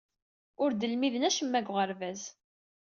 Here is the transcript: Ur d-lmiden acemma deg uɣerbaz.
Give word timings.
Ur 0.63 0.71
d-lmiden 0.73 1.27
acemma 1.29 1.59
deg 1.61 1.69
uɣerbaz. 1.71 2.21